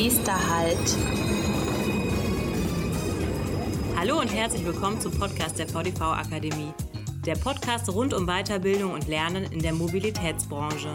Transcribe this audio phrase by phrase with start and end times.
[0.00, 0.96] Nächster Halt.
[3.96, 6.72] Hallo und herzlich willkommen zum Podcast der VDV Akademie.
[7.26, 10.94] Der Podcast rund um Weiterbildung und Lernen in der Mobilitätsbranche.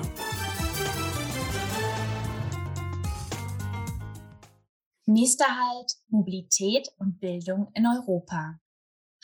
[5.06, 8.58] Nächster Halt, Mobilität und Bildung in Europa.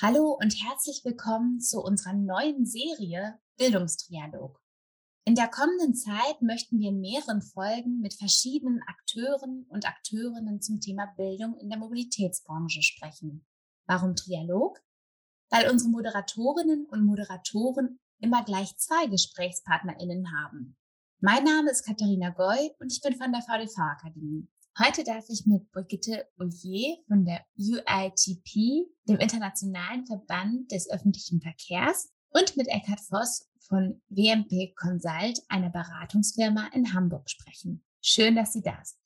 [0.02, 4.60] Hallo und herzlich willkommen zu unserer neuen Serie Bildungstrialog.
[5.30, 10.82] In der kommenden Zeit möchten wir in mehreren Folgen mit verschiedenen Akteuren und Akteurinnen zum
[10.82, 13.46] Thema Bildung in der Mobilitätsbranche sprechen.
[13.86, 14.82] Warum Trialog?
[15.52, 20.76] Weil unsere Moderatorinnen und Moderatoren immer gleich zwei GesprächspartnerInnen haben.
[21.20, 24.48] Mein Name ist Katharina Goy und ich bin von der VDV Akademie.
[24.80, 32.10] Heute darf ich mit Brigitte Oyer von der UITP, dem Internationalen Verband des öffentlichen Verkehrs,
[32.32, 37.86] und mit Eckhard Voss von WMP Consult, einer Beratungsfirma in Hamburg, sprechen.
[38.02, 39.00] Schön, dass Sie da sind.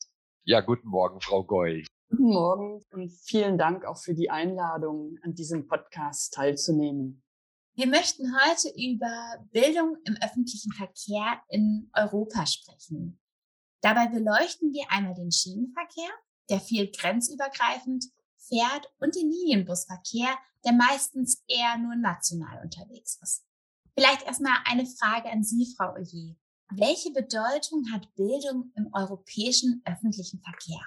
[0.46, 1.86] Ja, guten Morgen, Frau Goy.
[2.10, 7.24] Guten Morgen und vielen Dank auch für die Einladung, an diesem Podcast teilzunehmen.
[7.76, 13.20] Wir möchten heute über Bildung im öffentlichen Verkehr in Europa sprechen.
[13.82, 16.12] Dabei beleuchten wir einmal den Schienenverkehr,
[16.50, 18.06] der viel grenzübergreifend
[18.38, 23.44] fährt, und den Linienbusverkehr, der meistens eher nur national unterwegs ist.
[23.96, 26.36] Vielleicht erstmal eine Frage an Sie, Frau Oje.
[26.72, 30.82] Welche Bedeutung hat Bildung im europäischen öffentlichen Verkehr?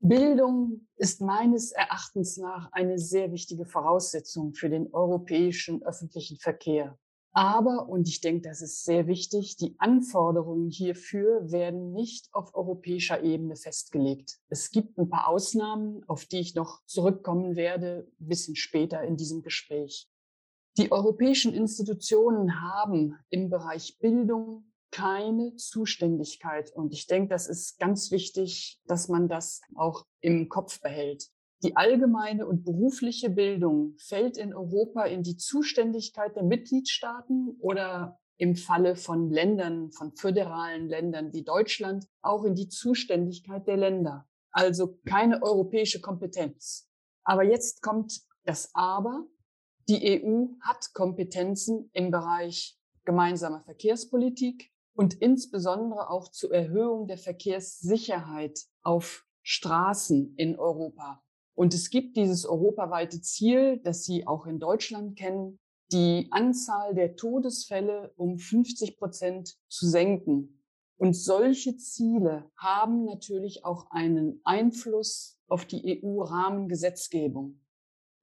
[0.00, 6.98] Bildung ist meines Erachtens nach eine sehr wichtige Voraussetzung für den europäischen öffentlichen Verkehr.
[7.34, 13.22] Aber, und ich denke, das ist sehr wichtig, die Anforderungen hierfür werden nicht auf europäischer
[13.22, 14.38] Ebene festgelegt.
[14.48, 19.16] Es gibt ein paar Ausnahmen, auf die ich noch zurückkommen werde, ein bisschen später in
[19.16, 20.11] diesem Gespräch.
[20.78, 26.70] Die europäischen Institutionen haben im Bereich Bildung keine Zuständigkeit.
[26.74, 31.28] Und ich denke, das ist ganz wichtig, dass man das auch im Kopf behält.
[31.62, 38.56] Die allgemeine und berufliche Bildung fällt in Europa in die Zuständigkeit der Mitgliedstaaten oder im
[38.56, 44.26] Falle von Ländern, von föderalen Ländern wie Deutschland, auch in die Zuständigkeit der Länder.
[44.50, 46.88] Also keine europäische Kompetenz.
[47.24, 49.26] Aber jetzt kommt das Aber.
[49.88, 58.60] Die EU hat Kompetenzen im Bereich gemeinsamer Verkehrspolitik und insbesondere auch zur Erhöhung der Verkehrssicherheit
[58.82, 61.22] auf Straßen in Europa.
[61.54, 65.58] Und es gibt dieses europaweite Ziel, das Sie auch in Deutschland kennen,
[65.90, 70.62] die Anzahl der Todesfälle um 50 Prozent zu senken.
[70.96, 77.61] Und solche Ziele haben natürlich auch einen Einfluss auf die EU-Rahmengesetzgebung.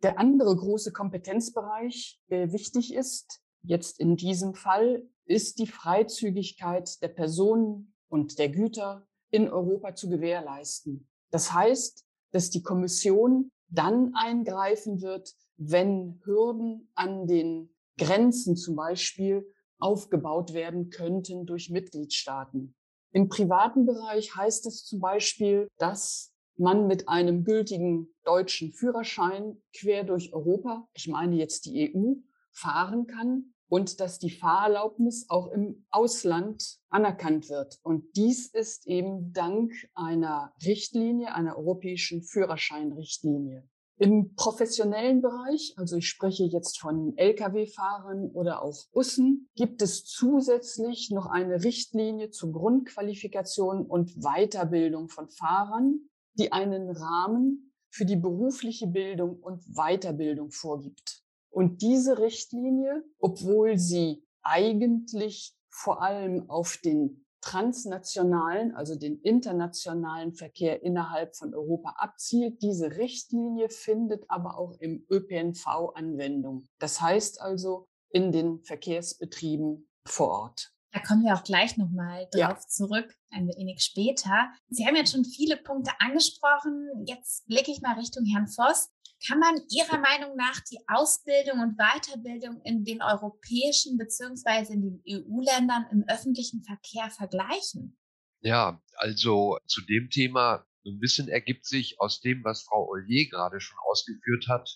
[0.01, 7.09] Der andere große Kompetenzbereich, der wichtig ist, jetzt in diesem Fall, ist die Freizügigkeit der
[7.09, 11.07] Personen und der Güter in Europa zu gewährleisten.
[11.31, 19.45] Das heißt, dass die Kommission dann eingreifen wird, wenn Hürden an den Grenzen zum Beispiel
[19.79, 22.73] aufgebaut werden könnten durch Mitgliedstaaten.
[23.11, 30.03] Im privaten Bereich heißt es zum Beispiel, dass man mit einem gültigen deutschen Führerschein quer
[30.03, 32.15] durch Europa, ich meine jetzt die EU,
[32.51, 37.79] fahren kann und dass die Fahrerlaubnis auch im Ausland anerkannt wird.
[37.83, 43.67] Und dies ist eben dank einer Richtlinie, einer europäischen Führerscheinrichtlinie.
[43.97, 51.11] Im professionellen Bereich, also ich spreche jetzt von Lkw-Fahrern oder auch Bussen, gibt es zusätzlich
[51.11, 58.87] noch eine Richtlinie zur Grundqualifikation und Weiterbildung von Fahrern, die einen Rahmen für die berufliche
[58.87, 61.23] Bildung und Weiterbildung vorgibt.
[61.49, 70.83] Und diese Richtlinie, obwohl sie eigentlich vor allem auf den transnationalen, also den internationalen Verkehr
[70.83, 72.61] innerhalb von Europa abzielt.
[72.61, 76.65] Diese Richtlinie findet aber auch im ÖPNV Anwendung.
[76.79, 80.73] Das heißt also in den Verkehrsbetrieben vor Ort.
[80.91, 82.67] Da kommen wir auch gleich nochmal drauf ja.
[82.67, 84.51] zurück, ein wenig später.
[84.69, 87.05] Sie haben jetzt schon viele Punkte angesprochen.
[87.05, 88.89] Jetzt blicke ich mal Richtung Herrn Voss.
[89.27, 95.03] Kann man Ihrer Meinung nach die Ausbildung und Weiterbildung in den europäischen beziehungsweise in den
[95.07, 97.97] EU-Ländern im öffentlichen Verkehr vergleichen?
[98.41, 103.59] Ja, also zu dem Thema ein bisschen ergibt sich aus dem, was Frau Ollier gerade
[103.59, 104.69] schon ausgeführt hat,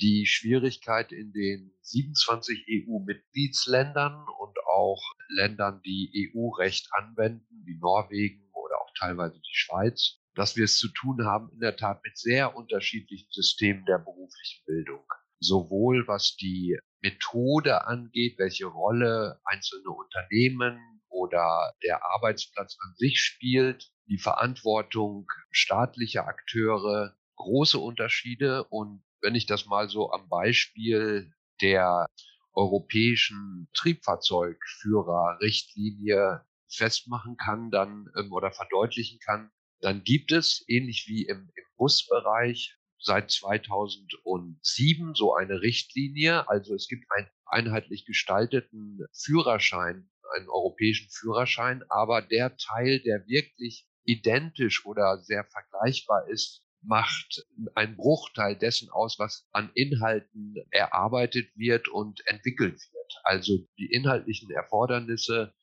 [0.00, 4.26] die Schwierigkeit in den 27 EU-Mitgliedsländern
[4.70, 10.78] auch Ländern, die EU-Recht anwenden, wie Norwegen oder auch teilweise die Schweiz, dass wir es
[10.78, 15.04] zu tun haben in der Tat mit sehr unterschiedlichen Systemen der beruflichen Bildung.
[15.40, 20.78] Sowohl was die Methode angeht, welche Rolle einzelne Unternehmen
[21.08, 28.64] oder der Arbeitsplatz an sich spielt, die Verantwortung staatlicher Akteure, große Unterschiede.
[28.64, 32.06] Und wenn ich das mal so am Beispiel der
[32.52, 39.50] europäischen Triebfahrzeugführerrichtlinie festmachen kann, dann ähm, oder verdeutlichen kann,
[39.80, 46.48] dann gibt es ähnlich wie im, im Busbereich seit 2007 so eine Richtlinie.
[46.48, 53.86] Also es gibt einen einheitlich gestalteten Führerschein, einen europäischen Führerschein, aber der Teil, der wirklich
[54.04, 61.88] identisch oder sehr vergleichbar ist, macht einen Bruchteil dessen aus, was an Inhalten erarbeitet wird
[61.88, 63.20] und entwickelt wird.
[63.24, 65.54] Also die inhaltlichen Erfordernisse,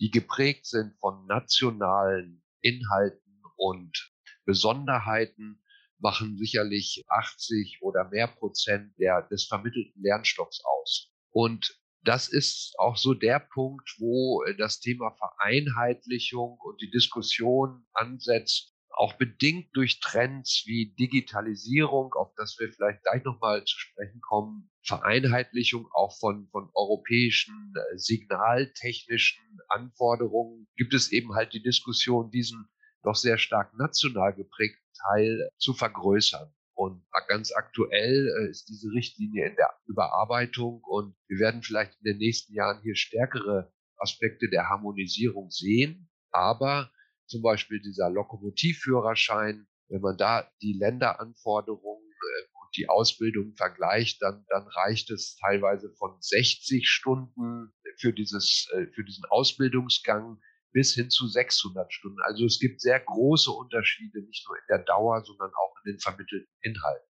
[0.00, 4.12] die geprägt sind von nationalen Inhalten und
[4.44, 5.62] Besonderheiten,
[5.98, 11.12] machen sicherlich 80 oder mehr Prozent der, des vermittelten Lernstoffs aus.
[11.30, 18.73] Und das ist auch so der Punkt, wo das Thema Vereinheitlichung und die Diskussion ansetzt,
[18.96, 24.70] auch bedingt durch Trends wie Digitalisierung, auf das wir vielleicht gleich nochmal zu sprechen kommen,
[24.82, 32.68] Vereinheitlichung auch von, von europäischen äh, signaltechnischen Anforderungen, gibt es eben halt die Diskussion, diesen
[33.02, 36.52] doch sehr stark national geprägten Teil zu vergrößern.
[36.76, 42.12] Und ganz aktuell äh, ist diese Richtlinie in der Überarbeitung und wir werden vielleicht in
[42.12, 46.10] den nächsten Jahren hier stärkere Aspekte der Harmonisierung sehen.
[46.30, 46.90] Aber
[47.26, 54.44] zum Beispiel dieser Lokomotivführerschein, wenn man da die Länderanforderungen äh, und die Ausbildung vergleicht, dann,
[54.48, 60.40] dann reicht es teilweise von 60 Stunden für dieses, äh, für diesen Ausbildungsgang
[60.72, 62.18] bis hin zu 600 Stunden.
[62.22, 66.00] Also es gibt sehr große Unterschiede, nicht nur in der Dauer, sondern auch in den
[66.00, 67.08] vermittelten Inhalten.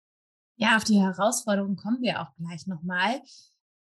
[0.56, 3.22] Ja, auf die Herausforderungen kommen wir auch gleich nochmal.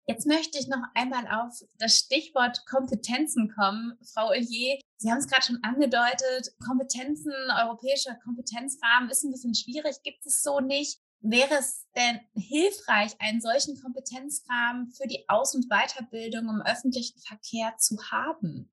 [0.07, 3.99] Jetzt möchte ich noch einmal auf das Stichwort Kompetenzen kommen.
[4.13, 7.33] Frau Ollier, Sie haben es gerade schon angedeutet, Kompetenzen,
[7.63, 11.01] europäischer Kompetenzrahmen ist ein bisschen schwierig, gibt es so nicht.
[11.23, 17.77] Wäre es denn hilfreich, einen solchen Kompetenzrahmen für die Aus- und Weiterbildung im öffentlichen Verkehr
[17.77, 18.73] zu haben?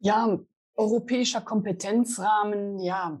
[0.00, 0.38] Ja,
[0.74, 3.20] europäischer Kompetenzrahmen, ja,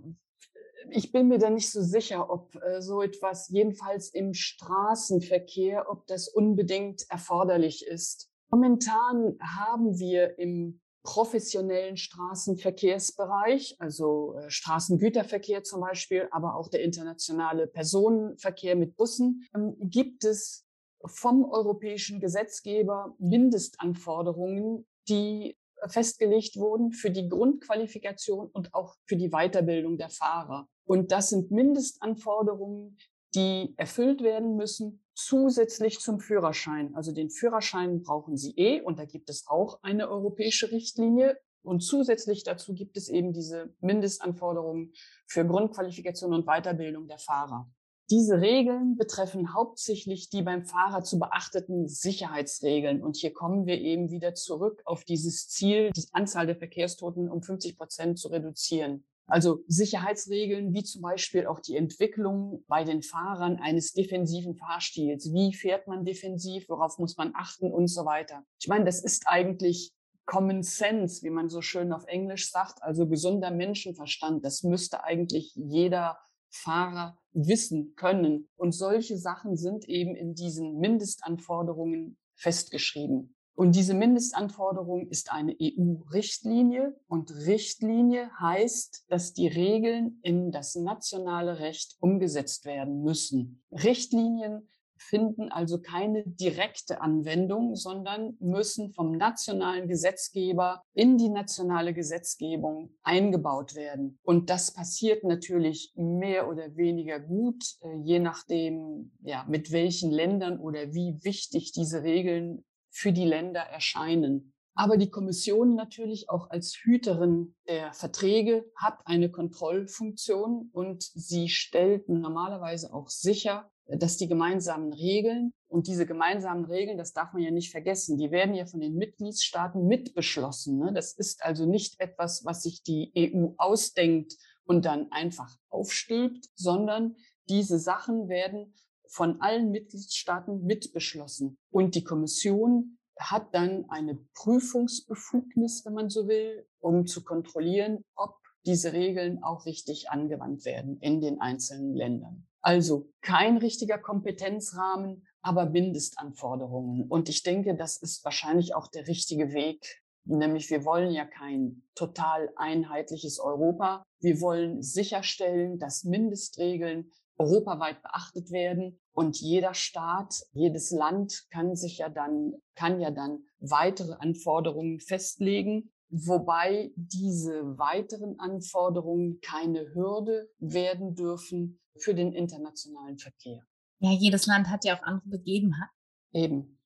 [0.90, 6.06] ich bin mir da nicht so sicher, ob äh, so etwas, jedenfalls im Straßenverkehr, ob
[6.06, 8.30] das unbedingt erforderlich ist.
[8.50, 17.66] Momentan haben wir im professionellen Straßenverkehrsbereich, also äh, Straßengüterverkehr zum Beispiel, aber auch der internationale
[17.66, 20.64] Personenverkehr mit Bussen, ähm, gibt es
[21.04, 29.98] vom europäischen Gesetzgeber Mindestanforderungen, die festgelegt wurden für die Grundqualifikation und auch für die Weiterbildung
[29.98, 30.68] der Fahrer.
[30.84, 32.98] Und das sind Mindestanforderungen,
[33.34, 36.94] die erfüllt werden müssen, zusätzlich zum Führerschein.
[36.94, 41.38] Also den Führerschein brauchen Sie eh und da gibt es auch eine europäische Richtlinie.
[41.62, 44.92] Und zusätzlich dazu gibt es eben diese Mindestanforderungen
[45.26, 47.70] für Grundqualifikation und Weiterbildung der Fahrer.
[48.10, 53.02] Diese Regeln betreffen hauptsächlich die beim Fahrer zu beachteten Sicherheitsregeln.
[53.02, 57.42] Und hier kommen wir eben wieder zurück auf dieses Ziel, die Anzahl der Verkehrstoten um
[57.42, 59.06] 50 Prozent zu reduzieren.
[59.26, 65.32] Also Sicherheitsregeln wie zum Beispiel auch die Entwicklung bei den Fahrern eines defensiven Fahrstils.
[65.32, 66.68] Wie fährt man defensiv?
[66.68, 68.44] Worauf muss man achten und so weiter?
[68.60, 69.92] Ich meine, das ist eigentlich
[70.26, 74.44] Common Sense, wie man so schön auf Englisch sagt, also gesunder Menschenverstand.
[74.44, 76.18] Das müsste eigentlich jeder
[76.50, 78.48] Fahrer wissen können.
[78.56, 83.34] Und solche Sachen sind eben in diesen Mindestanforderungen festgeschrieben.
[83.54, 86.96] Und diese Mindestanforderung ist eine EU-Richtlinie.
[87.06, 93.62] Und Richtlinie heißt, dass die Regeln in das nationale Recht umgesetzt werden müssen.
[93.70, 102.90] Richtlinien finden also keine direkte Anwendung, sondern müssen vom nationalen Gesetzgeber in die nationale Gesetzgebung
[103.02, 104.18] eingebaut werden.
[104.22, 110.58] Und das passiert natürlich mehr oder weniger gut, äh, je nachdem, ja, mit welchen Ländern
[110.58, 112.64] oder wie wichtig diese Regeln
[112.94, 114.54] für die Länder erscheinen.
[114.76, 122.08] Aber die Kommission natürlich auch als Hüterin der Verträge hat eine Kontrollfunktion und sie stellt
[122.08, 127.50] normalerweise auch sicher, dass die gemeinsamen Regeln und diese gemeinsamen Regeln, das darf man ja
[127.50, 130.78] nicht vergessen, die werden ja von den Mitgliedstaaten mitbeschlossen.
[130.78, 130.92] Ne?
[130.92, 134.34] Das ist also nicht etwas, was sich die EU ausdenkt
[134.64, 137.16] und dann einfach aufstülpt, sondern
[137.48, 138.74] diese Sachen werden
[139.08, 141.58] von allen Mitgliedstaaten mitbeschlossen.
[141.70, 148.36] Und die Kommission hat dann eine Prüfungsbefugnis, wenn man so will, um zu kontrollieren, ob
[148.66, 152.46] diese Regeln auch richtig angewandt werden in den einzelnen Ländern.
[152.60, 157.06] Also kein richtiger Kompetenzrahmen, aber Mindestanforderungen.
[157.06, 161.82] Und ich denke, das ist wahrscheinlich auch der richtige Weg, Nämlich wir wollen ja kein
[161.94, 164.04] total einheitliches Europa.
[164.20, 171.98] Wir wollen sicherstellen, dass Mindestregeln europaweit beachtet werden und jeder Staat, jedes Land kann sich
[171.98, 181.14] ja dann, kann ja dann weitere Anforderungen festlegen, wobei diese weiteren Anforderungen keine Hürde werden
[181.14, 183.64] dürfen für den internationalen Verkehr.
[184.00, 185.94] Ja, jedes Land hat ja auch andere Begebenheiten.
[186.32, 186.78] Eben.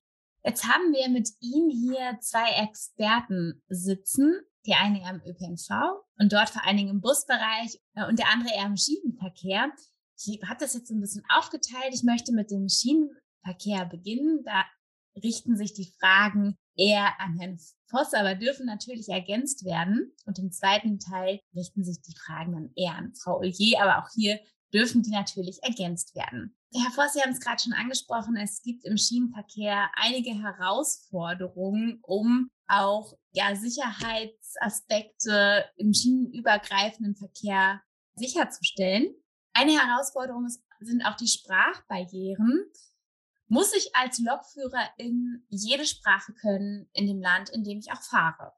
[0.43, 4.39] Jetzt haben wir mit Ihnen hier zwei Experten sitzen.
[4.65, 5.69] Die eine eher im ÖPNV
[6.17, 9.71] und dort vor allen Dingen im Busbereich äh, und der andere eher im Schienenverkehr.
[10.25, 11.93] Ich habe das jetzt ein bisschen aufgeteilt.
[11.93, 14.43] Ich möchte mit dem Schienenverkehr beginnen.
[14.43, 14.65] Da
[15.21, 20.13] richten sich die Fragen eher an Herrn Voss, aber dürfen natürlich ergänzt werden.
[20.25, 24.09] Und im zweiten Teil richten sich die Fragen dann eher an Frau Ollier, aber auch
[24.13, 24.39] hier
[24.73, 26.55] dürfen die natürlich ergänzt werden.
[26.73, 32.51] Herr Voss, Sie haben es gerade schon angesprochen, es gibt im Schienenverkehr einige Herausforderungen, um
[32.67, 37.81] auch ja, Sicherheitsaspekte im schienenübergreifenden Verkehr
[38.13, 39.15] sicherzustellen.
[39.59, 42.71] Eine Herausforderung ist, sind auch die Sprachbarrieren.
[43.49, 48.53] Muss ich als Lokführerin jede Sprache können in dem Land, in dem ich auch fahre?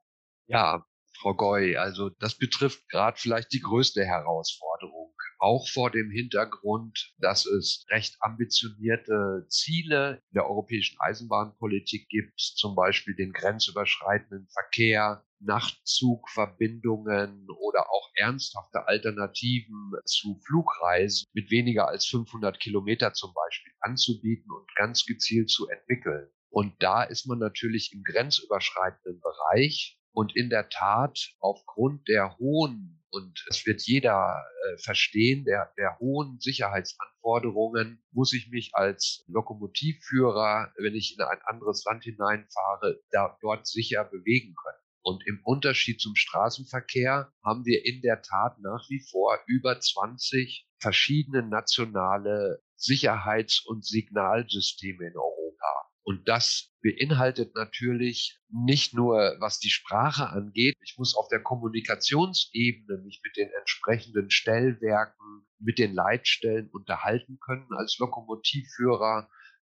[0.46, 0.86] Ja,
[1.18, 7.46] Frau Goy, also das betrifft gerade vielleicht die größte Herausforderung auch vor dem Hintergrund, dass
[7.46, 17.90] es recht ambitionierte Ziele der europäischen Eisenbahnpolitik gibt, zum Beispiel den grenzüberschreitenden Verkehr, Nachtzugverbindungen oder
[17.90, 25.04] auch ernsthafte Alternativen zu Flugreisen mit weniger als 500 Kilometer zum Beispiel anzubieten und ganz
[25.06, 26.28] gezielt zu entwickeln.
[26.50, 33.02] Und da ist man natürlich im grenzüberschreitenden Bereich und in der Tat aufgrund der hohen
[33.12, 40.72] und es wird jeder äh, verstehen, der, der hohen Sicherheitsanforderungen muss ich mich als Lokomotivführer,
[40.78, 44.81] wenn ich in ein anderes Land hineinfahre, da, dort sicher bewegen können.
[45.02, 50.68] Und im Unterschied zum Straßenverkehr haben wir in der Tat nach wie vor über 20
[50.78, 55.42] verschiedene nationale Sicherheits- und Signalsysteme in Europa.
[56.04, 60.76] Und das beinhaltet natürlich nicht nur, was die Sprache angeht.
[60.82, 67.68] Ich muss auf der Kommunikationsebene mich mit den entsprechenden Stellwerken, mit den Leitstellen unterhalten können
[67.76, 69.28] als Lokomotivführer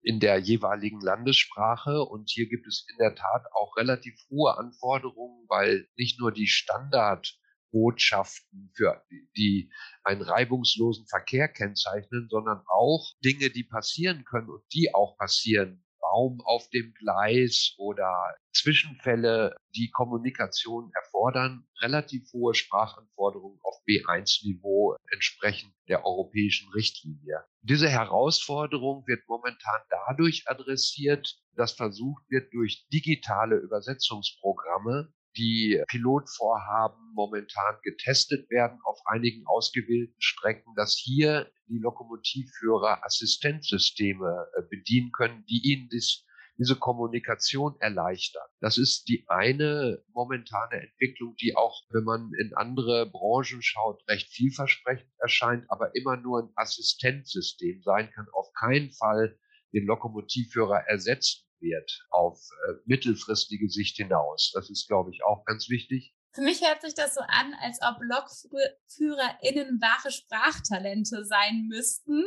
[0.02, 2.02] in der jeweiligen Landessprache.
[2.02, 6.48] Und hier gibt es in der Tat auch relativ hohe Anforderungen, weil nicht nur die
[6.48, 9.02] Standardbotschaften für
[9.36, 9.70] die
[10.04, 16.42] einen reibungslosen Verkehr kennzeichnen, sondern auch Dinge, die passieren können und die auch passieren Baum
[16.44, 26.04] auf dem Gleis oder Zwischenfälle, die Kommunikation erfordern, relativ hohe Sprachanforderungen auf B1-Niveau entsprechend der
[26.04, 27.44] europäischen Richtlinie.
[27.62, 37.76] Diese Herausforderung wird momentan dadurch adressiert, dass versucht wird, durch digitale Übersetzungsprogramme die Pilotvorhaben momentan
[37.82, 45.72] getestet werden auf einigen ausgewählten Strecken, dass hier die Lokomotivführer Assistenzsysteme äh, bedienen können, die
[45.72, 46.24] ihnen das,
[46.58, 48.46] diese Kommunikation erleichtern.
[48.60, 54.28] Das ist die eine momentane Entwicklung, die auch, wenn man in andere Branchen schaut, recht
[54.28, 59.38] vielversprechend erscheint, aber immer nur ein Assistenzsystem sein kann, auf keinen Fall
[59.72, 62.38] den Lokomotivführer ersetzen wird auf
[62.68, 64.50] äh, mittelfristige Sicht hinaus.
[64.52, 66.14] Das ist, glaube ich, auch ganz wichtig.
[66.34, 72.24] Für mich hört sich das so an, als ob LokführerInnen wahre Sprachtalente sein müssten,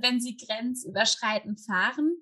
[0.00, 2.16] wenn sie grenzüberschreitend fahren.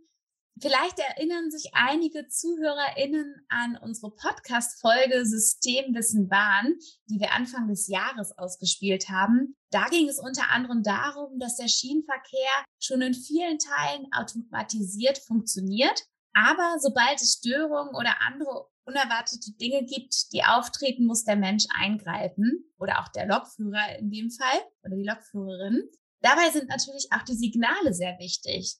[0.61, 6.75] Vielleicht erinnern sich einige ZuhörerInnen an unsere Podcast-Folge Systemwissen Bahn,
[7.07, 9.57] die wir Anfang des Jahres ausgespielt haben.
[9.71, 16.05] Da ging es unter anderem darum, dass der Schienenverkehr schon in vielen Teilen automatisiert funktioniert
[16.35, 22.65] aber sobald es Störungen oder andere unerwartete Dinge gibt, die auftreten, muss der Mensch eingreifen
[22.79, 25.89] oder auch der Lokführer in dem Fall oder die Lokführerin.
[26.21, 28.77] Dabei sind natürlich auch die Signale sehr wichtig.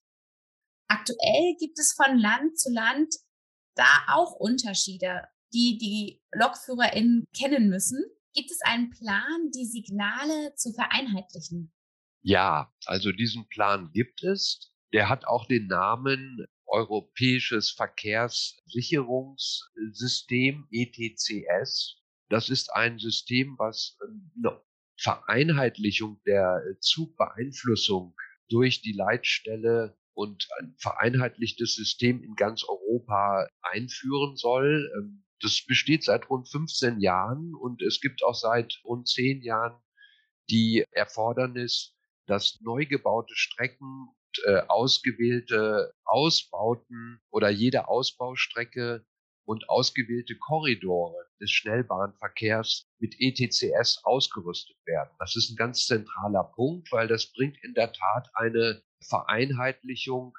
[0.89, 3.15] Aktuell gibt es von Land zu Land
[3.75, 8.05] da auch Unterschiede, die die LokführerInnen kennen müssen.
[8.35, 11.73] Gibt es einen Plan, die Signale zu vereinheitlichen?
[12.23, 14.71] Ja, also diesen Plan gibt es.
[14.93, 21.99] Der hat auch den Namen europäisches Verkehrssicherungssystem ETCS.
[22.29, 23.97] Das ist ein System, was
[24.37, 24.61] eine
[24.99, 28.17] Vereinheitlichung der Zugbeeinflussung
[28.49, 34.91] durch die Leitstelle und ein vereinheitlichtes System in ganz Europa einführen soll.
[34.97, 39.81] Ähm, das besteht seit rund 15 Jahren und es gibt auch seit rund 10 Jahren
[40.51, 44.09] die Erfordernis, dass neu gebaute Strecken
[44.45, 49.05] äh, ausgewählte Ausbauten oder jede Ausbaustrecke
[49.45, 55.11] und ausgewählte Korridore des Schnellbahnverkehrs mit ETCS ausgerüstet werden.
[55.19, 60.35] Das ist ein ganz zentraler Punkt, weil das bringt in der Tat eine Vereinheitlichung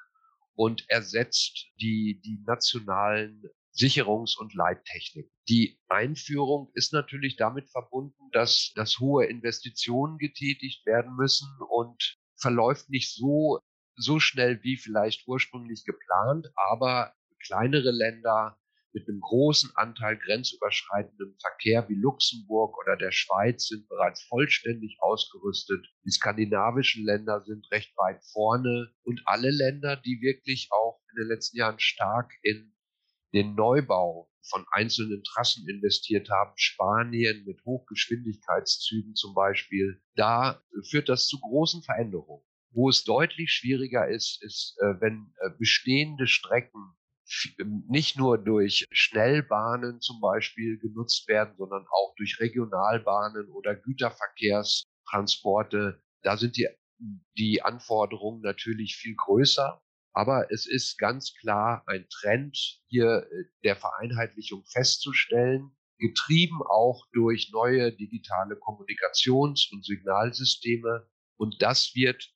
[0.54, 3.42] und ersetzt die, die nationalen
[3.76, 5.30] Sicherungs- und Leittechnik.
[5.48, 12.88] Die Einführung ist natürlich damit verbunden, dass, dass hohe Investitionen getätigt werden müssen und verläuft
[12.88, 13.60] nicht so,
[13.96, 18.58] so schnell wie vielleicht ursprünglich geplant, aber kleinere Länder
[18.94, 25.84] mit einem großen Anteil grenzüberschreitenden Verkehr wie Luxemburg oder der Schweiz sind bereits vollständig ausgerüstet.
[26.04, 31.28] Die skandinavischen Länder sind recht weit vorne und alle Länder, die wirklich auch in den
[31.28, 32.72] letzten Jahren stark in
[33.32, 41.26] den Neubau von einzelnen Trassen investiert haben, Spanien mit Hochgeschwindigkeitszügen zum Beispiel, da führt das
[41.26, 42.44] zu großen Veränderungen.
[42.74, 46.96] Wo es deutlich schwieriger ist, ist, äh, wenn äh, bestehende Strecken
[47.88, 56.02] nicht nur durch Schnellbahnen zum Beispiel genutzt werden, sondern auch durch Regionalbahnen oder Güterverkehrstransporte.
[56.22, 56.68] Da sind die,
[57.38, 59.80] die Anforderungen natürlich viel größer.
[60.12, 67.52] Aber es ist ganz klar ein Trend, hier äh, der Vereinheitlichung festzustellen, getrieben auch durch
[67.52, 71.08] neue digitale Kommunikations- und Signalsysteme.
[71.36, 72.33] Und das wird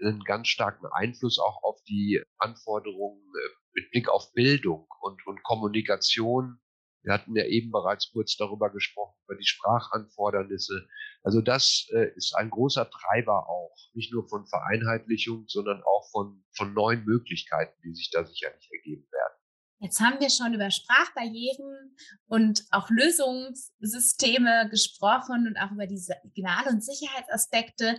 [0.00, 5.42] einen ganz starken Einfluss auch auf die Anforderungen äh, mit Blick auf Bildung und, und
[5.42, 6.58] Kommunikation.
[7.02, 10.86] Wir hatten ja eben bereits kurz darüber gesprochen, über die Sprachanfordernisse.
[11.22, 16.44] Also das äh, ist ein großer Treiber auch, nicht nur von Vereinheitlichung, sondern auch von,
[16.56, 19.42] von neuen Möglichkeiten, die sich da sicherlich ergeben werden.
[19.82, 26.68] Jetzt haben wir schon über Sprachbarrieren und auch Lösungssysteme gesprochen und auch über die Signal-
[26.68, 27.98] und Sicherheitsaspekte.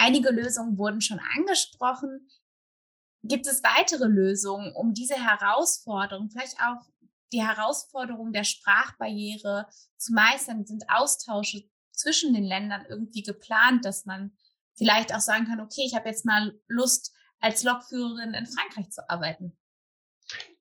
[0.00, 2.30] Einige Lösungen wurden schon angesprochen.
[3.24, 6.86] Gibt es weitere Lösungen, um diese Herausforderung, vielleicht auch
[7.32, 10.64] die Herausforderung der Sprachbarriere zu meistern?
[10.64, 14.36] Sind Austausche zwischen den Ländern irgendwie geplant, dass man
[14.76, 19.08] vielleicht auch sagen kann, okay, ich habe jetzt mal Lust, als Lokführerin in Frankreich zu
[19.10, 19.58] arbeiten?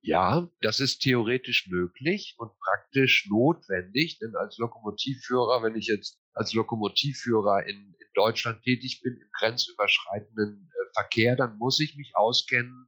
[0.01, 6.53] Ja, das ist theoretisch möglich und praktisch notwendig, denn als Lokomotivführer, wenn ich jetzt als
[6.53, 12.87] Lokomotivführer in, in Deutschland tätig bin, im grenzüberschreitenden äh, Verkehr, dann muss ich mich auskennen,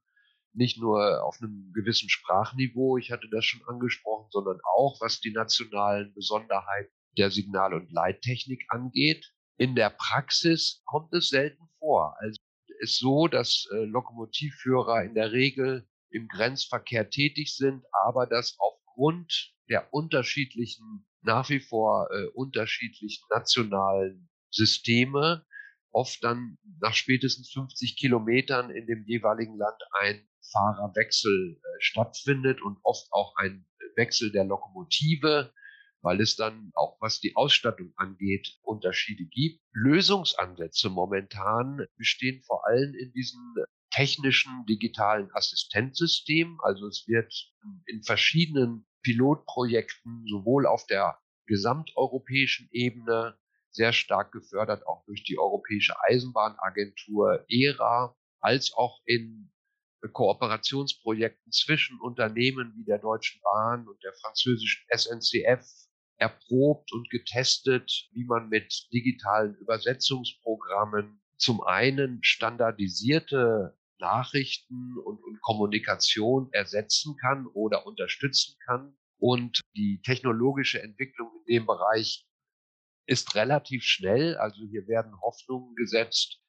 [0.53, 5.31] nicht nur auf einem gewissen Sprachniveau, ich hatte das schon angesprochen, sondern auch was die
[5.31, 9.33] nationalen Besonderheiten der Signal- und Leittechnik angeht.
[9.57, 12.15] In der Praxis kommt es selten vor.
[12.19, 12.39] Also
[12.79, 19.53] ist so, dass äh, Lokomotivführer in der Regel im Grenzverkehr tätig sind, aber dass aufgrund
[19.69, 25.45] der unterschiedlichen, nach wie vor äh, unterschiedlichen nationalen Systeme
[25.91, 32.79] oft dann nach spätestens 50 Kilometern in dem jeweiligen Land ein Fahrerwechsel äh, stattfindet und
[32.83, 35.53] oft auch ein Wechsel der Lokomotive,
[36.01, 39.61] weil es dann auch was die Ausstattung angeht Unterschiede gibt.
[39.73, 43.55] Lösungsansätze momentan bestehen vor allem in diesen
[43.91, 46.57] technischen digitalen Assistenzsystemen.
[46.61, 47.33] Also es wird
[47.85, 53.37] in verschiedenen Pilotprojekten sowohl auf der gesamteuropäischen Ebene
[53.71, 59.51] sehr stark gefördert, auch durch die Europäische Eisenbahnagentur ERA, als auch in
[60.13, 65.67] Kooperationsprojekten zwischen Unternehmen wie der Deutschen Bahn und der französischen SNCF
[66.17, 76.49] erprobt und getestet, wie man mit digitalen Übersetzungsprogrammen zum einen standardisierte Nachrichten und, und Kommunikation
[76.51, 78.97] ersetzen kann oder unterstützen kann.
[79.17, 82.25] Und die technologische Entwicklung in dem Bereich
[83.05, 84.37] ist relativ schnell.
[84.37, 86.41] Also hier werden Hoffnungen gesetzt.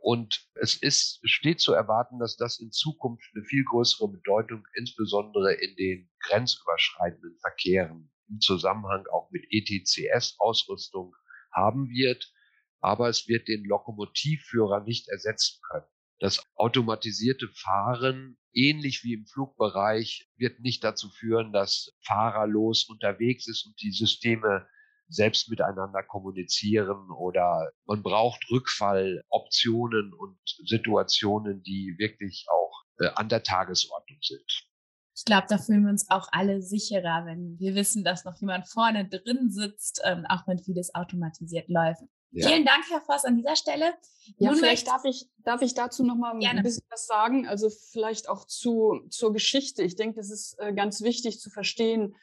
[0.00, 5.54] Und es ist, steht zu erwarten, dass das in Zukunft eine viel größere Bedeutung, insbesondere
[5.54, 11.14] in den grenzüberschreitenden Verkehren im Zusammenhang auch mit ETCS-Ausrüstung
[11.52, 12.32] haben wird.
[12.80, 15.86] Aber es wird den Lokomotivführer nicht ersetzen können.
[16.18, 23.66] Das automatisierte Fahren, ähnlich wie im Flugbereich, wird nicht dazu führen, dass fahrerlos unterwegs ist
[23.66, 24.66] und die Systeme
[25.08, 33.42] selbst miteinander kommunizieren oder man braucht Rückfalloptionen und Situationen, die wirklich auch äh, an der
[33.42, 34.66] Tagesordnung sind.
[35.16, 38.68] Ich glaube, da fühlen wir uns auch alle sicherer, wenn wir wissen, dass noch jemand
[38.68, 42.02] vorne drin sitzt, ähm, auch wenn vieles automatisiert läuft.
[42.36, 42.48] Ja.
[42.48, 43.94] Vielen Dank, Herr Voss, an dieser Stelle.
[44.36, 47.70] Ja, Nun vielleicht darf ich, darf ich dazu noch mal ein bisschen was sagen, also
[47.70, 49.82] vielleicht auch zu, zur Geschichte.
[49.82, 52.14] Ich denke, es ist äh, ganz wichtig zu verstehen,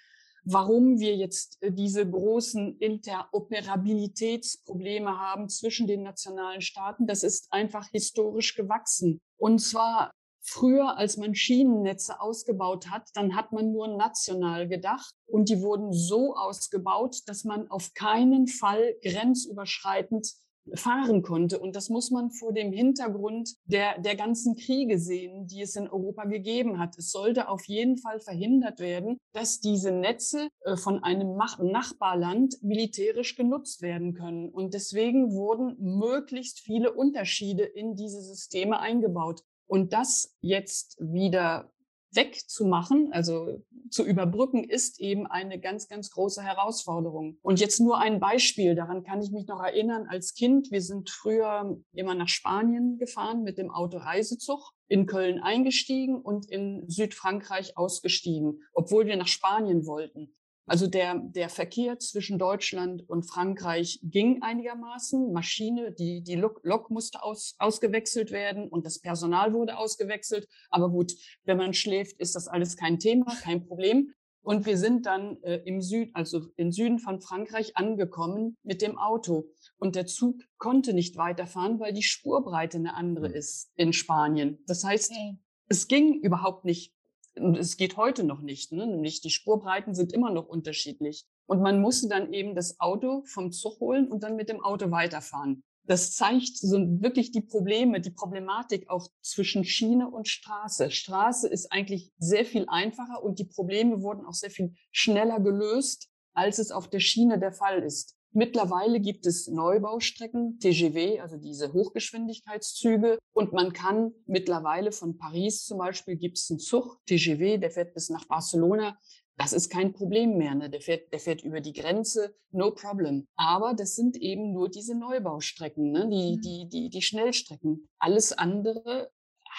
[0.44, 7.08] warum wir jetzt äh, diese großen Interoperabilitätsprobleme haben zwischen den nationalen Staaten.
[7.08, 9.20] Das ist einfach historisch gewachsen.
[9.38, 10.12] Und zwar
[10.46, 15.94] Früher, als man Schienennetze ausgebaut hat, dann hat man nur national gedacht und die wurden
[15.94, 20.34] so ausgebaut, dass man auf keinen Fall grenzüberschreitend
[20.74, 21.60] fahren konnte.
[21.60, 25.88] Und das muss man vor dem Hintergrund der, der ganzen Kriege sehen, die es in
[25.88, 26.98] Europa gegeben hat.
[26.98, 33.36] Es sollte auf jeden Fall verhindert werden, dass diese Netze äh, von einem Nachbarland militärisch
[33.36, 34.50] genutzt werden können.
[34.50, 39.42] Und deswegen wurden möglichst viele Unterschiede in diese Systeme eingebaut.
[39.74, 41.74] Und das jetzt wieder
[42.12, 43.60] wegzumachen, also
[43.90, 47.40] zu überbrücken, ist eben eine ganz, ganz große Herausforderung.
[47.42, 51.10] Und jetzt nur ein Beispiel, daran kann ich mich noch erinnern, als Kind, wir sind
[51.10, 54.60] früher immer nach Spanien gefahren mit dem Autoreisezug,
[54.90, 60.36] in Köln eingestiegen und in Südfrankreich ausgestiegen, obwohl wir nach Spanien wollten.
[60.74, 65.32] Also der, der Verkehr zwischen Deutschland und Frankreich ging einigermaßen.
[65.32, 70.48] Maschine, die, die Lok, Lok musste aus, ausgewechselt werden und das Personal wurde ausgewechselt.
[70.72, 74.16] Aber gut, wenn man schläft, ist das alles kein Thema, kein Problem.
[74.42, 78.98] Und wir sind dann äh, im Süd, also im Süden von Frankreich angekommen mit dem
[78.98, 79.52] Auto.
[79.78, 83.36] Und der Zug konnte nicht weiterfahren, weil die Spurbreite eine andere hm.
[83.36, 84.58] ist in Spanien.
[84.66, 85.38] Das heißt, okay.
[85.68, 86.96] es ging überhaupt nicht
[87.36, 88.86] und es geht heute noch nicht, ne?
[88.86, 91.26] nämlich die Spurbreiten sind immer noch unterschiedlich.
[91.46, 94.92] Und man musste dann eben das Auto vom Zug holen und dann mit dem Auto
[94.92, 95.64] weiterfahren.
[95.86, 100.92] Das zeigt so wirklich die Probleme, die Problematik auch zwischen Schiene und Straße.
[100.92, 106.08] Straße ist eigentlich sehr viel einfacher und die Probleme wurden auch sehr viel schneller gelöst,
[106.34, 108.16] als es auf der Schiene der Fall ist.
[108.34, 113.20] Mittlerweile gibt es Neubaustrecken, TGV, also diese Hochgeschwindigkeitszüge.
[113.34, 117.94] Und man kann mittlerweile von Paris zum Beispiel gibt es einen Zug, TGV, der fährt
[117.94, 118.98] bis nach Barcelona.
[119.38, 120.56] Das ist kein Problem mehr.
[120.56, 120.70] Ne?
[120.70, 123.28] Der, fährt, der fährt über die Grenze, no problem.
[123.36, 126.10] Aber das sind eben nur diese Neubaustrecken, ne?
[126.10, 126.42] die, mhm.
[126.42, 127.88] die, die, die Schnellstrecken.
[128.00, 129.12] Alles andere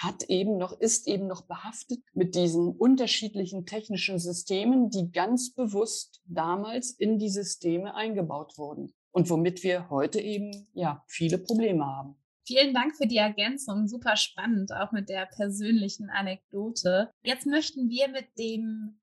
[0.03, 6.21] hat eben noch, ist eben noch behaftet mit diesen unterschiedlichen technischen Systemen, die ganz bewusst
[6.25, 12.15] damals in die Systeme eingebaut wurden und womit wir heute eben, ja, viele Probleme haben.
[12.47, 13.87] Vielen Dank für die Ergänzung.
[13.87, 17.09] Super spannend, auch mit der persönlichen Anekdote.
[17.23, 18.99] Jetzt möchten wir mit dem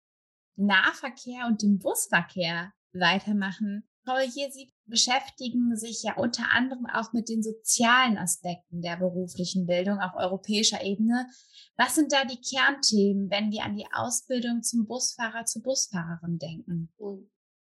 [0.56, 3.88] Nahverkehr und dem Busverkehr weitermachen.
[4.04, 9.64] Frau hier, Sie beschäftigen sich ja unter anderem auch mit den sozialen Aspekten der beruflichen
[9.64, 11.26] Bildung auf europäischer Ebene.
[11.78, 16.92] Was sind da die Kernthemen, wenn wir an die Ausbildung zum Busfahrer, zur Busfahrerin denken?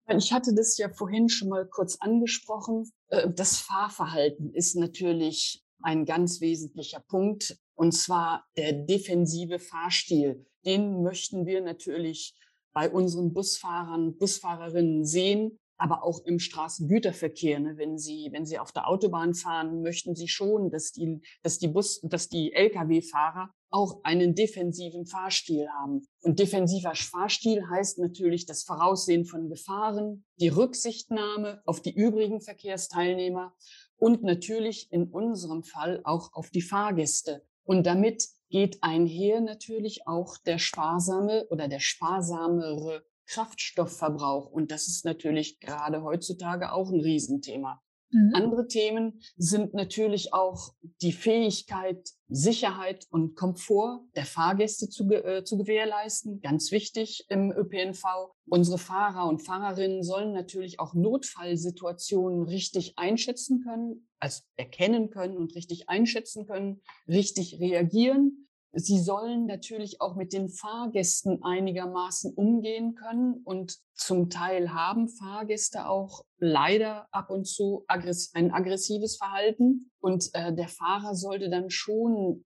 [0.08, 2.90] Ich hatte das ja vorhin schon mal kurz angesprochen.
[3.10, 10.48] Äh, das Fahrverhalten ist natürlich ein ganz wesentlicher Punkt, und zwar der defensive Fahrstil.
[10.66, 12.34] Den möchten wir natürlich
[12.72, 17.60] bei unseren Busfahrern, Busfahrerinnen sehen aber auch im Straßengüterverkehr.
[17.60, 17.78] Ne?
[17.78, 21.70] Wenn Sie, wenn Sie auf der Autobahn fahren, möchten Sie schon, dass die, dass die
[21.70, 26.06] Bus, dass die Lkw-Fahrer auch einen defensiven Fahrstil haben.
[26.22, 33.54] Und defensiver Fahrstil heißt natürlich das Voraussehen von Gefahren, die Rücksichtnahme auf die übrigen Verkehrsteilnehmer
[33.98, 37.44] und natürlich in unserem Fall auch auf die Fahrgäste.
[37.64, 44.48] Und damit geht einher natürlich auch der sparsame oder der sparsamere Kraftstoffverbrauch.
[44.52, 47.82] Und das ist natürlich gerade heutzutage auch ein Riesenthema.
[48.12, 48.32] Mhm.
[48.34, 55.58] Andere Themen sind natürlich auch die Fähigkeit, Sicherheit und Komfort der Fahrgäste zu, äh, zu
[55.58, 56.42] gewährleisten.
[56.42, 58.04] Ganz wichtig im ÖPNV.
[58.48, 65.54] Unsere Fahrer und Fahrerinnen sollen natürlich auch Notfallsituationen richtig einschätzen können, also erkennen können und
[65.56, 73.42] richtig einschätzen können, richtig reagieren Sie sollen natürlich auch mit den Fahrgästen einigermaßen umgehen können
[73.44, 80.54] und zum Teil haben Fahrgäste auch leider ab und zu ein aggressives Verhalten und äh,
[80.54, 82.46] der Fahrer sollte dann schon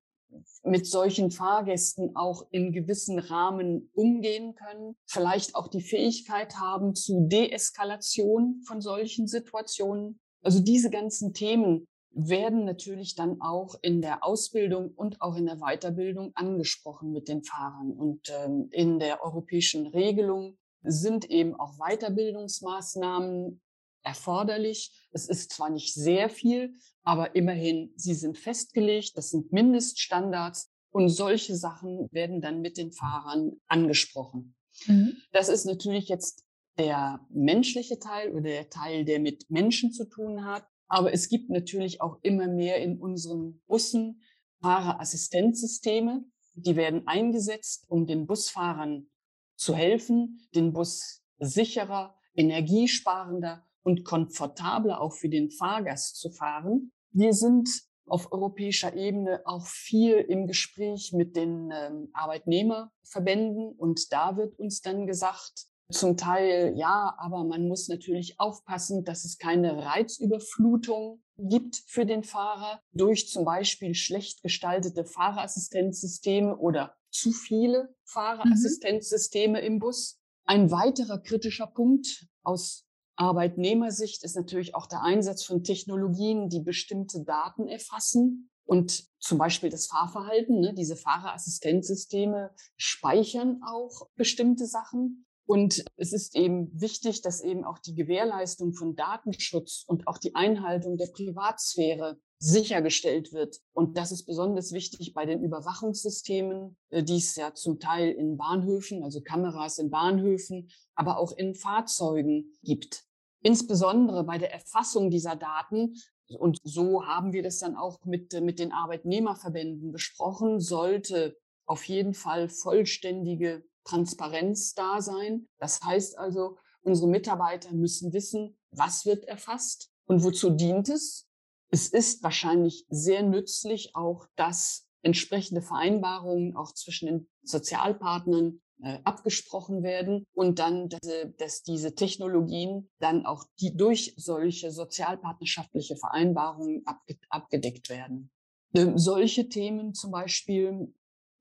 [0.63, 7.27] mit solchen Fahrgästen auch in gewissen Rahmen umgehen können, vielleicht auch die Fähigkeit haben zu
[7.27, 10.19] Deeskalation von solchen Situationen.
[10.41, 15.57] Also diese ganzen Themen werden natürlich dann auch in der Ausbildung und auch in der
[15.57, 17.91] Weiterbildung angesprochen mit den Fahrern.
[17.91, 23.61] Und ähm, in der europäischen Regelung sind eben auch Weiterbildungsmaßnahmen
[24.03, 25.07] erforderlich.
[25.11, 31.09] Es ist zwar nicht sehr viel, aber immerhin, sie sind festgelegt, das sind Mindeststandards und
[31.09, 34.55] solche Sachen werden dann mit den Fahrern angesprochen.
[34.85, 35.17] Mhm.
[35.31, 36.43] Das ist natürlich jetzt
[36.77, 40.65] der menschliche Teil oder der Teil, der mit Menschen zu tun hat.
[40.87, 44.21] Aber es gibt natürlich auch immer mehr in unseren Bussen
[44.61, 46.23] Fahrerassistenzsysteme.
[46.55, 49.07] Die werden eingesetzt, um den Busfahrern
[49.55, 56.91] zu helfen, den Bus sicherer, energiesparender und komfortabler auch für den Fahrgast zu fahren.
[57.11, 57.69] Wir sind
[58.05, 64.81] auf europäischer Ebene auch viel im Gespräch mit den ähm, Arbeitnehmerverbänden und da wird uns
[64.81, 71.83] dann gesagt, zum Teil ja, aber man muss natürlich aufpassen, dass es keine Reizüberflutung gibt
[71.87, 77.95] für den Fahrer durch zum Beispiel schlecht gestaltete Fahrerassistenzsysteme oder zu viele mhm.
[78.05, 79.65] Fahrerassistenzsysteme mhm.
[79.65, 80.19] im Bus.
[80.45, 87.23] Ein weiterer kritischer Punkt aus Arbeitnehmersicht ist natürlich auch der Einsatz von Technologien, die bestimmte
[87.23, 90.59] Daten erfassen und zum Beispiel das Fahrverhalten.
[90.59, 90.73] Ne?
[90.73, 95.25] Diese Fahrerassistenzsysteme speichern auch bestimmte Sachen.
[95.45, 100.35] Und es ist eben wichtig, dass eben auch die Gewährleistung von Datenschutz und auch die
[100.35, 103.59] Einhaltung der Privatsphäre sichergestellt wird.
[103.73, 108.37] Und das ist besonders wichtig bei den Überwachungssystemen, äh, die es ja zum Teil in
[108.37, 113.03] Bahnhöfen, also Kameras in Bahnhöfen, aber auch in Fahrzeugen gibt.
[113.41, 115.95] Insbesondere bei der Erfassung dieser Daten
[116.39, 122.13] und so haben wir das dann auch mit, mit den Arbeitnehmerverbänden besprochen, sollte auf jeden
[122.13, 125.47] Fall vollständige Transparenz da sein.
[125.59, 131.27] Das heißt also, unsere Mitarbeiter müssen wissen, was wird erfasst und wozu dient es.
[131.69, 139.83] Es ist wahrscheinlich sehr nützlich auch, dass entsprechende Vereinbarungen auch zwischen den Sozialpartnern äh, abgesprochen
[139.83, 140.89] werden und dann,
[141.37, 148.31] dass, diese Technologien dann auch die durch solche sozialpartnerschaftliche Vereinbarungen abge abgedeckt werden.
[148.75, 150.93] Ähm, solche Themen zum Beispiel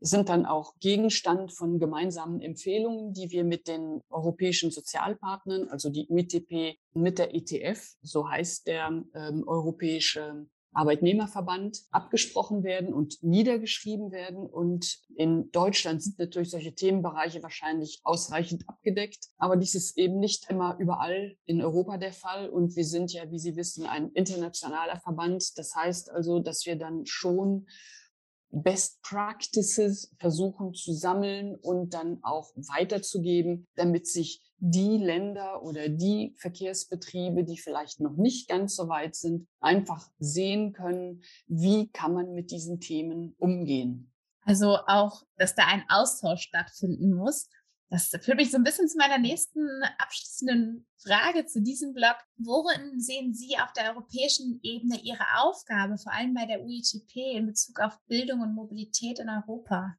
[0.03, 6.09] sind dann auch Gegenstand von gemeinsamen Empfehlungen, die wir mit den europäischen Sozialpartnern, also die
[6.09, 14.47] UITP mit der ETF, so heißt der ähm, europäische Arbeitnehmerverband, abgesprochen werden und niedergeschrieben werden.
[14.47, 19.29] Und in Deutschland sind natürlich solche Themenbereiche wahrscheinlich ausreichend abgedeckt.
[19.37, 22.49] Aber dies ist eben nicht immer überall in Europa der Fall.
[22.49, 25.59] Und wir sind ja, wie Sie wissen, ein internationaler Verband.
[25.59, 27.67] Das heißt also, dass wir dann schon
[28.53, 36.35] Best Practices versuchen zu sammeln und dann auch weiterzugeben, damit sich die Länder oder die
[36.39, 42.35] Verkehrsbetriebe, die vielleicht noch nicht ganz so weit sind, einfach sehen können, wie kann man
[42.35, 44.13] mit diesen Themen umgehen.
[44.45, 47.49] Also auch, dass da ein Austausch stattfinden muss
[47.93, 52.17] das führt mich so ein bisschen zu meiner nächsten abschließenden Frage zu diesem Blog.
[52.39, 57.47] Worin sehen Sie auf der europäischen Ebene Ihre Aufgabe, vor allem bei der UITP in
[57.47, 59.95] Bezug auf Bildung und Mobilität in Europa?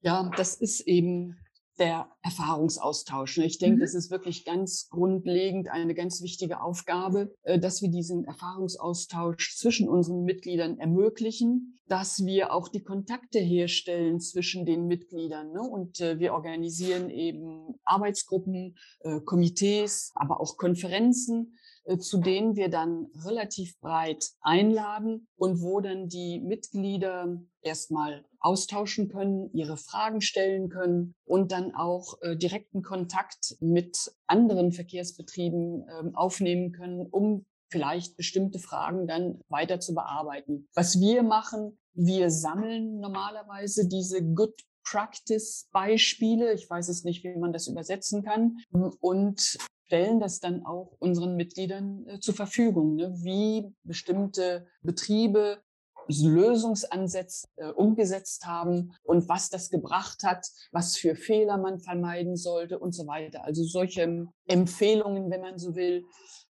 [0.00, 1.38] Ja, das ist eben
[1.78, 3.38] der Erfahrungsaustausch.
[3.38, 3.80] Ich denke, mhm.
[3.80, 9.88] das ist wirklich ganz grundlegend eine ganz wichtige Aufgabe, äh, dass wir diesen Erfahrungsaustausch zwischen
[9.88, 15.52] unseren Mitgliedern ermöglichen, dass wir auch die Kontakte herstellen zwischen den Mitgliedern.
[15.52, 15.62] Ne?
[15.62, 21.58] Und äh, wir organisieren eben Arbeitsgruppen, äh, Komitees, aber auch Konferenzen,
[21.96, 29.50] zu denen wir dann relativ breit einladen und wo dann die Mitglieder erstmal austauschen können,
[29.52, 36.72] ihre Fragen stellen können und dann auch äh, direkten Kontakt mit anderen Verkehrsbetrieben äh, aufnehmen
[36.72, 40.68] können, um vielleicht bestimmte Fragen dann weiter zu bearbeiten.
[40.74, 46.54] Was wir machen, wir sammeln normalerweise diese Good Practice Beispiele.
[46.54, 48.58] Ich weiß es nicht, wie man das übersetzen kann.
[49.00, 53.10] Und stellen das dann auch unseren Mitgliedern äh, zur Verfügung, ne?
[53.22, 55.62] wie bestimmte Betriebe
[56.08, 62.78] Lösungsansätze äh, umgesetzt haben und was das gebracht hat, was für Fehler man vermeiden sollte
[62.78, 63.44] und so weiter.
[63.44, 66.04] Also solche Empfehlungen, wenn man so will,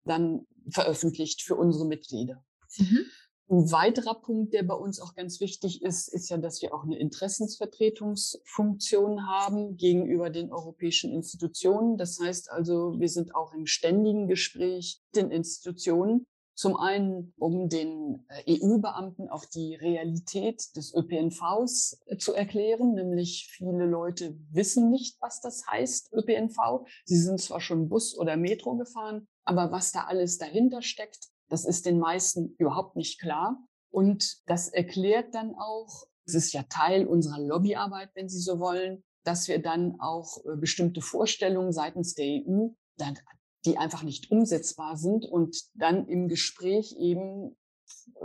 [0.04, 2.44] dann veröffentlicht für unsere Mitglieder.
[2.78, 3.04] Mhm.
[3.50, 6.84] Ein weiterer Punkt, der bei uns auch ganz wichtig ist, ist ja, dass wir auch
[6.84, 11.98] eine Interessensvertretungsfunktion haben gegenüber den europäischen Institutionen.
[11.98, 17.68] Das heißt also, wir sind auch im ständigen Gespräch mit den Institutionen zum einen, um
[17.68, 24.90] den äh, EU-Beamten auch die Realität des ÖPNVs äh, zu erklären, nämlich viele Leute wissen
[24.90, 26.86] nicht, was das heißt, ÖPNV.
[27.04, 31.64] Sie sind zwar schon Bus oder Metro gefahren, aber was da alles dahinter steckt, das
[31.64, 33.58] ist den meisten überhaupt nicht klar.
[33.90, 39.04] Und das erklärt dann auch, es ist ja Teil unserer Lobbyarbeit, wenn Sie so wollen,
[39.24, 42.70] dass wir dann auch äh, bestimmte Vorstellungen seitens der EU
[43.64, 47.56] die einfach nicht umsetzbar sind und dann im Gespräch eben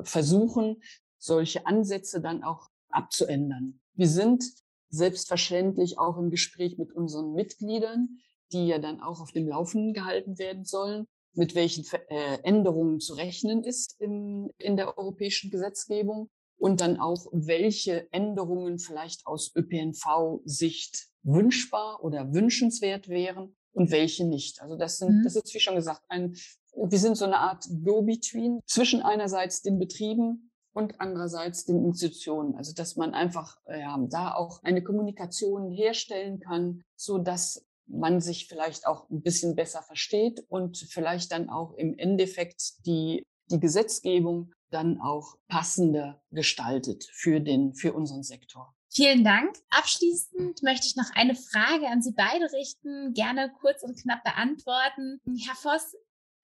[0.02, 0.82] versuchen,
[1.18, 3.80] solche Ansätze dann auch abzuändern.
[3.94, 4.44] Wir sind
[4.90, 8.20] selbstverständlich auch im Gespräch mit unseren Mitgliedern,
[8.52, 13.14] die ja dann auch auf dem Laufenden gehalten werden sollen, mit welchen äh, Änderungen zu
[13.14, 21.08] rechnen ist in, in der europäischen Gesetzgebung und dann auch, welche Änderungen vielleicht aus ÖPNV-Sicht
[21.24, 24.62] wünschbar oder wünschenswert wären und welche nicht.
[24.62, 25.24] Also das sind, mhm.
[25.24, 26.36] das ist wie schon gesagt, ein,
[26.76, 32.56] wir sind so eine Art Go-Between zwischen einerseits den Betrieben und andererseits den Institutionen.
[32.56, 38.48] Also dass man einfach ja, da auch eine Kommunikation herstellen kann, so dass man sich
[38.48, 44.54] vielleicht auch ein bisschen besser versteht und vielleicht dann auch im Endeffekt die, die Gesetzgebung
[44.72, 48.74] dann auch passender gestaltet für den, für unseren Sektor.
[48.92, 49.56] Vielen Dank.
[49.70, 55.20] Abschließend möchte ich noch eine Frage an Sie beide richten, gerne kurz und knapp beantworten.
[55.46, 55.96] Herr Voss,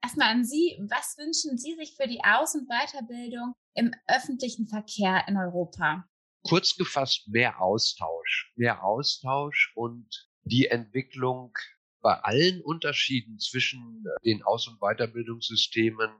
[0.03, 0.77] erstmal an Sie.
[0.89, 6.05] Was wünschen Sie sich für die Aus- und Weiterbildung im öffentlichen Verkehr in Europa?
[6.47, 8.53] Kurz gefasst, mehr Austausch.
[8.55, 11.53] Mehr Austausch und die Entwicklung
[12.01, 16.11] bei allen Unterschieden zwischen den Aus- und Weiterbildungssystemen,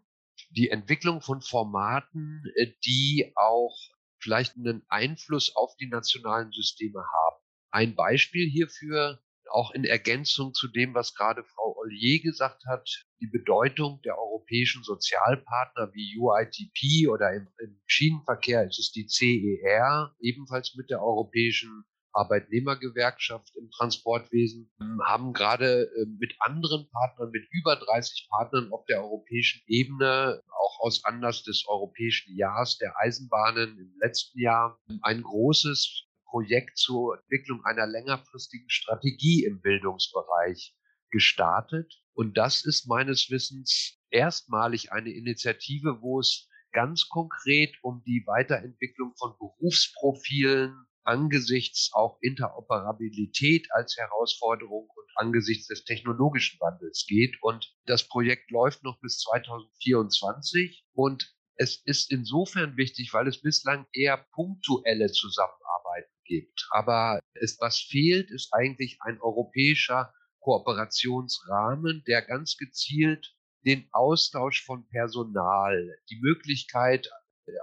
[0.49, 3.75] die Entwicklung von Formaten, äh, die auch
[4.19, 7.43] vielleicht einen Einfluss auf die nationalen Systeme haben.
[7.69, 13.27] Ein Beispiel hierfür, auch in Ergänzung zu dem, was gerade Frau Ollier gesagt hat, die
[13.27, 20.73] Bedeutung der europäischen Sozialpartner wie UITP oder im, im Schienenverkehr ist es die CER, ebenfalls
[20.75, 21.85] mit der europäischen
[22.15, 28.85] Arbeitnehmergewerkschaft im Transportwesen, ähm, haben gerade ähm, mit anderen Partnern, mit über 30 Partnern auf
[28.85, 35.21] der europäischen Ebene, auch aus Anlass des europäischen Jahres der Eisenbahnen im letzten Jahr, ein
[35.21, 40.75] großes Projekt zur Entwicklung einer längerfristigen Strategie im Bildungsbereich
[41.11, 42.01] gestartet.
[42.13, 49.13] Und das ist meines Wissens erstmalig eine Initiative, wo es ganz konkret um die Weiterentwicklung
[49.17, 57.37] von Berufsprofilen angesichts auch Interoperabilität als Herausforderung und angesichts des technologischen Wandels geht.
[57.41, 63.87] Und das Projekt läuft noch bis 2024 und es ist insofern wichtig, weil es bislang
[63.93, 66.67] eher punktuelle Zusammenarbeit gibt.
[66.71, 74.87] Aber es, was fehlt, ist eigentlich ein europäischer Kooperationsrahmen, der ganz gezielt den Austausch von
[74.89, 77.09] Personal, die Möglichkeit,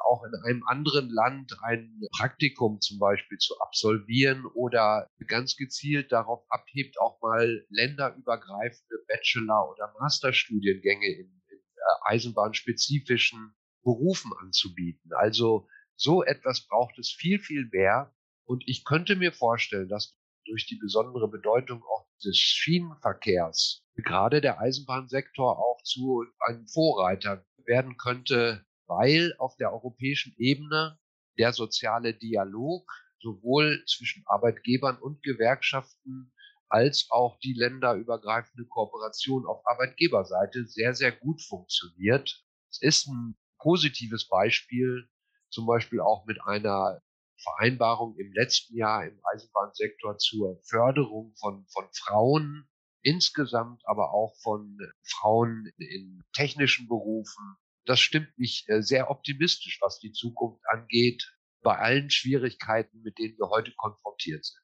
[0.04, 6.44] auch in einem anderen Land ein Praktikum zum Beispiel zu absolvieren oder ganz gezielt darauf
[6.48, 15.10] abhebt, auch mal länderübergreifende Bachelor- oder Masterstudiengänge in, in äh, eisenbahnspezifischen Berufen anzubieten.
[15.14, 18.14] Also so etwas braucht es viel, viel mehr.
[18.44, 24.60] Und ich könnte mir vorstellen, dass durch die besondere Bedeutung auch des Schienenverkehrs gerade der
[24.60, 28.64] Eisenbahnsektor auch zu einem Vorreiter werden könnte
[28.96, 30.98] weil auf der europäischen Ebene
[31.38, 36.32] der soziale Dialog sowohl zwischen Arbeitgebern und Gewerkschaften
[36.68, 42.44] als auch die länderübergreifende Kooperation auf Arbeitgeberseite sehr, sehr gut funktioniert.
[42.70, 45.08] Es ist ein positives Beispiel,
[45.50, 47.00] zum Beispiel auch mit einer
[47.42, 52.68] Vereinbarung im letzten Jahr im Eisenbahnsektor zur Förderung von, von Frauen
[53.02, 59.98] insgesamt, aber auch von Frauen in technischen Berufen, das stimmt mich äh, sehr optimistisch, was
[59.98, 64.58] die Zukunft angeht, bei allen Schwierigkeiten, mit denen wir heute konfrontiert sind.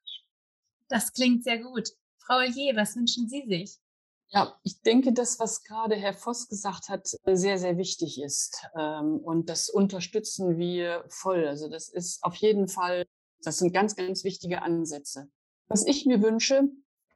[0.88, 1.90] Das klingt sehr gut.
[2.18, 3.78] Frau Ollier, was wünschen Sie sich?
[4.31, 8.62] Ja, ich denke, das, was gerade Herr Voss gesagt hat, sehr, sehr wichtig ist.
[8.76, 11.46] Ähm, und das unterstützen wir voll.
[11.46, 13.07] Also das ist auf jeden Fall,
[13.42, 15.31] das sind ganz, ganz wichtige Ansätze.
[15.68, 16.68] Was ich mir wünsche,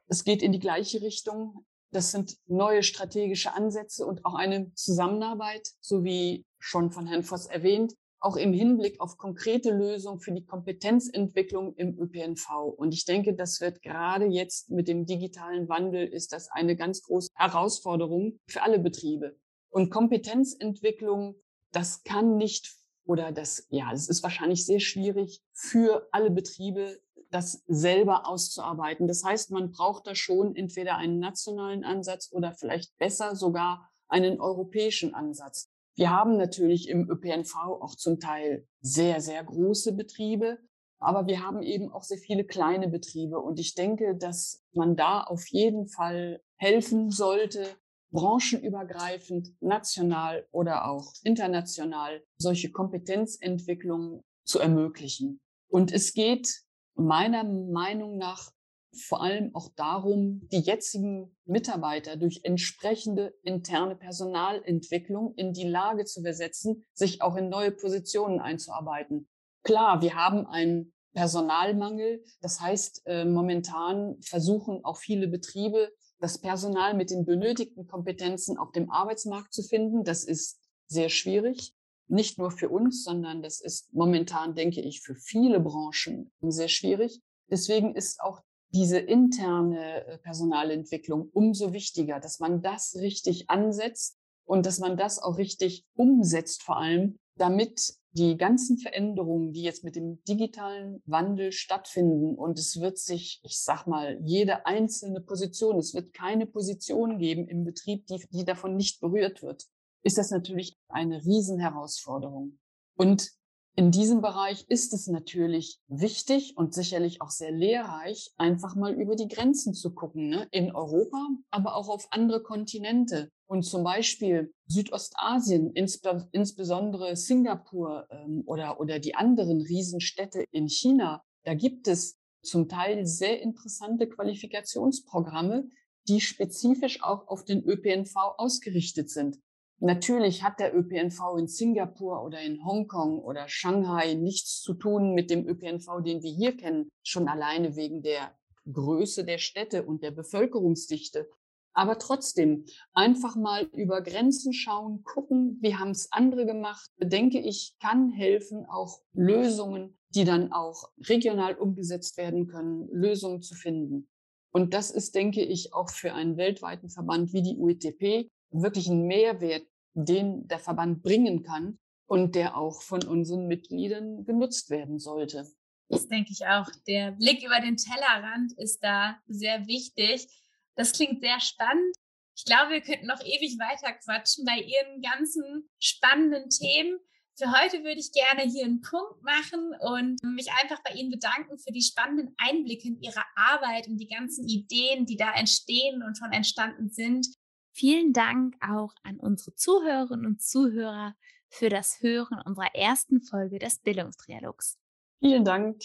[0.07, 5.69] es geht in die gleiche Richtung, das sind neue strategische Ansätze und auch eine Zusammenarbeit,
[5.79, 10.45] so wie schon von Herrn Voss erwähnt, auch im Hinblick auf konkrete Lösungen für die
[10.45, 12.73] Kompetenzentwicklung im ÖPNV.
[12.77, 17.03] Und ich denke, das wird gerade jetzt mit dem digitalen Wandel ist das eine ganz
[17.03, 19.35] große Herausforderung für alle Betriebe.
[19.69, 21.35] Und Kompetenzentwicklung,
[21.71, 27.01] das kann nicht oder das, ja, es ist wahrscheinlich sehr schwierig für alle Betriebe
[27.33, 29.07] das selber auszuarbeiten.
[29.07, 34.39] Das heißt, man braucht da schon entweder einen nationalen Ansatz oder vielleicht besser sogar einen
[34.39, 35.69] europäischen Ansatz.
[35.95, 40.59] Wir haben natürlich im ÖPNV auch zum Teil sehr, sehr große Betriebe,
[40.99, 43.39] aber wir haben eben auch sehr viele kleine Betriebe.
[43.39, 47.65] Und ich denke, dass man da auf jeden Fall helfen sollte,
[48.11, 55.39] branchenübergreifend, national oder auch international solche Kompetenzentwicklungen zu ermöglichen.
[55.67, 56.63] Und es geht
[56.95, 58.51] meiner Meinung nach
[58.95, 66.21] vor allem auch darum, die jetzigen Mitarbeiter durch entsprechende interne Personalentwicklung in die Lage zu
[66.21, 69.27] versetzen, sich auch in neue Positionen einzuarbeiten.
[69.63, 72.23] Klar, wir haben einen Personalmangel.
[72.41, 78.71] Das heißt, äh, momentan versuchen auch viele Betriebe, das Personal mit den benötigten Kompetenzen auf
[78.71, 80.03] dem Arbeitsmarkt zu finden.
[80.03, 81.73] Das ist sehr schwierig
[82.07, 87.21] nicht nur für uns, sondern das ist momentan, denke ich, für viele Branchen sehr schwierig.
[87.49, 88.41] Deswegen ist auch
[88.73, 95.21] diese interne äh, Personalentwicklung umso wichtiger, dass man das richtig ansetzt und dass man das
[95.21, 101.51] auch richtig umsetzt, vor allem, damit die ganzen Veränderungen, die jetzt mit dem digitalen Wandel
[101.51, 107.17] stattfinden und es wird sich, ich sag mal, jede einzelne Position, es wird keine Position
[107.17, 109.65] geben im Betrieb, die, die davon nicht berührt wird,
[110.03, 112.59] ist das natürlich eine Riesenherausforderung.
[112.95, 113.31] Und
[113.75, 119.15] in diesem Bereich ist es natürlich wichtig und sicherlich auch sehr lehrreich, einfach mal über
[119.15, 120.47] die Grenzen zu gucken, ne?
[120.51, 123.31] in Europa, aber auch auf andere Kontinente.
[123.47, 131.23] Und zum Beispiel Südostasien, insbe insbesondere Singapur ähm, oder, oder die anderen Riesenstädte in China,
[131.43, 135.67] da gibt es zum Teil sehr interessante Qualifikationsprogramme,
[136.07, 139.39] die spezifisch auch auf den ÖPNV ausgerichtet sind.
[139.79, 145.29] Natürlich hat der ÖPNV in Singapur oder in Hongkong oder Shanghai nichts zu tun mit
[145.29, 148.33] dem ÖPNV, den wir hier kennen, schon alleine wegen der
[148.71, 151.27] Größe der Städte und der Bevölkerungsdichte.
[151.73, 157.75] Aber trotzdem, einfach mal über Grenzen schauen, gucken, wie haben es andere gemacht, denke ich,
[157.81, 164.07] kann helfen, auch Lösungen, die dann auch regional umgesetzt werden können, Lösungen zu finden.
[164.51, 169.05] Und das ist, denke ich, auch für einen weltweiten Verband wie die UETP wirklich ein
[169.07, 175.47] Mehrwert, den der Verband bringen kann und der auch von unseren Mitgliedern genutzt werden sollte.
[175.89, 176.69] Das denke ich auch.
[176.87, 180.27] Der Blick über den Tellerrand ist da sehr wichtig.
[180.75, 181.95] Das klingt sehr spannend.
[182.35, 186.99] Ich glaube, wir könnten noch ewig weiter quatschen bei Ihren ganzen spannenden Themen.
[187.35, 191.57] Für heute würde ich gerne hier einen Punkt machen und mich einfach bei Ihnen bedanken
[191.57, 196.17] für die spannenden Einblicke in Ihre Arbeit und die ganzen Ideen, die da entstehen und
[196.17, 197.27] schon entstanden sind.
[197.75, 201.15] Vielen Dank auch an unsere Zuhörerinnen und Zuhörer
[201.49, 204.77] für das Hören unserer ersten Folge des Bildungstrialogs.
[205.19, 205.81] Vielen Dank.